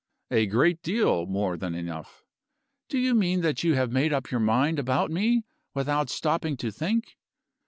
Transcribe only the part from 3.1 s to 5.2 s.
mean that you have made up your mind about